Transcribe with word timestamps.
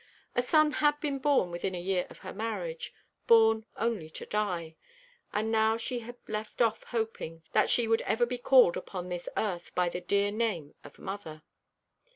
A 0.35 0.41
son 0.41 0.71
had 0.71 0.99
been 0.99 1.19
born 1.19 1.51
within 1.51 1.75
a 1.75 1.79
year 1.79 2.07
of 2.09 2.17
her 2.17 2.33
marriage 2.33 2.91
born 3.27 3.67
only 3.77 4.09
to 4.09 4.25
die: 4.25 4.75
and 5.31 5.51
now 5.51 5.77
she 5.77 5.99
had 5.99 6.15
left 6.27 6.59
off 6.59 6.83
hoping 6.85 7.43
that 7.51 7.69
she 7.69 7.87
would 7.87 8.01
ever 8.01 8.25
be 8.25 8.39
called 8.39 8.75
upon 8.75 9.09
this 9.09 9.29
earth 9.37 9.75
by 9.75 9.89
the 9.89 10.01
dear 10.01 10.31
name 10.31 10.73
of 10.83 10.97
mother. 10.97 11.43